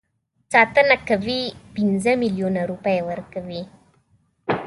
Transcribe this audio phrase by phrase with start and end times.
[0.53, 1.41] ساتنه کوي
[1.75, 3.61] پنځه میلیونه روپۍ ورکوي.